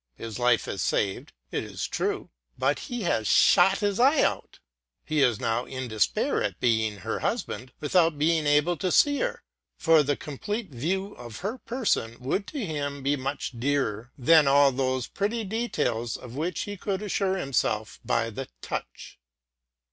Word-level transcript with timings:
His 0.15 0.39
life 0.39 0.67
is 0.67 0.81
saved, 0.81 1.31
it 1.51 1.63
is 1.63 1.87
true; 1.87 2.31
but 2.57 2.79
he 2.89 3.03
has 3.03 3.27
shot 3.27 3.81
his 3.81 3.99
eyes 3.99 4.21
out. 4.23 4.57
He 5.05 5.21
is 5.21 5.39
now 5.39 5.65
in 5.65 5.87
despair 5.87 6.41
at 6.41 6.59
being 6.59 6.97
her 7.01 7.19
husband, 7.19 7.71
without 7.79 8.17
being 8.17 8.47
able 8.47 8.77
to 8.77 8.91
see 8.91 9.17
her; 9.19 9.43
for 9.77 10.01
the 10.01 10.15
complete 10.15 10.71
view 10.71 11.13
of 11.13 11.41
her 11.41 11.59
person 11.59 12.17
would 12.19 12.47
to 12.47 12.65
him 12.65 13.03
be 13.03 13.15
much 13.15 13.51
dearer 13.59 14.11
than 14.17 14.47
all 14.47 14.71
those 14.71 15.05
pretty 15.05 15.43
details 15.43 16.17
of 16.17 16.33
which 16.35 16.61
he 16.61 16.77
could 16.77 17.03
assure 17.03 17.37
himself 17.37 17.99
by 18.03 18.31
the 18.31 18.47
touch. 18.59 19.19